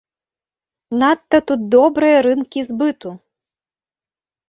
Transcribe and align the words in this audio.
Надта 1.03 1.37
тут 1.53 1.61
добрыя 1.77 2.17
рынкі 2.29 2.59
збыту! 2.73 3.09